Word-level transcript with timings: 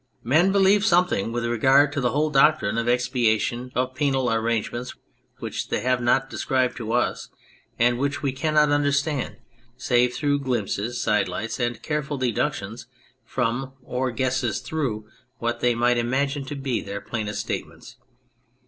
Men 0.23 0.51
believed 0.51 0.83
something 0.83 1.31
with 1.31 1.45
regard 1.45 1.91
to 1.93 2.01
the 2.01 2.09
whole 2.09 2.31
doctrine 2.31 2.79
of 2.79 2.87
expiation, 2.87 3.71
of 3.75 3.93
penal 3.93 4.31
arrangements 4.33 4.95
which 5.37 5.69
they 5.69 5.81
have 5.81 6.01
not 6.01 6.27
described 6.27 6.75
to 6.77 6.91
us 6.93 7.29
and 7.77 7.99
which 7.99 8.23
we 8.23 8.31
cannot 8.31 8.71
understand 8.71 9.37
save 9.77 10.15
through 10.15 10.39
glimpses, 10.39 10.99
side 10.99 11.27
lights, 11.27 11.59
and 11.59 11.83
careful 11.83 12.17
deductions 12.17 12.87
from 13.23 13.73
or 13.83 14.09
guesses 14.09 14.59
through 14.61 15.07
what 15.37 15.59
they 15.59 15.73
imagine 15.73 16.45
to 16.45 16.55
be 16.55 16.81
their 16.81 16.99
plainest 16.99 17.41
statements. 17.41 17.97